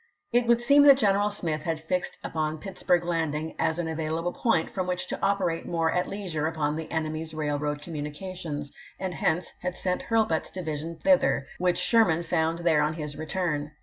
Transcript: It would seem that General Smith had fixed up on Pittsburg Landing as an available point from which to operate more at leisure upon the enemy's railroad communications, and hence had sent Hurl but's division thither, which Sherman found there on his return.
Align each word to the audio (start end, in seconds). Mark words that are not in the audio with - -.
It 0.33 0.47
would 0.47 0.61
seem 0.61 0.81
that 0.85 0.97
General 0.97 1.29
Smith 1.29 1.61
had 1.61 1.79
fixed 1.79 2.17
up 2.23 2.35
on 2.35 2.57
Pittsburg 2.57 3.03
Landing 3.05 3.53
as 3.59 3.77
an 3.77 3.87
available 3.87 4.33
point 4.33 4.67
from 4.67 4.87
which 4.87 5.05
to 5.05 5.19
operate 5.21 5.67
more 5.67 5.91
at 5.91 6.07
leisure 6.09 6.47
upon 6.47 6.75
the 6.75 6.91
enemy's 6.91 7.35
railroad 7.35 7.83
communications, 7.83 8.71
and 8.99 9.13
hence 9.13 9.53
had 9.61 9.75
sent 9.77 10.01
Hurl 10.01 10.25
but's 10.25 10.49
division 10.49 10.95
thither, 10.95 11.45
which 11.59 11.77
Sherman 11.77 12.23
found 12.23 12.57
there 12.57 12.81
on 12.81 12.93
his 12.95 13.15
return. 13.15 13.73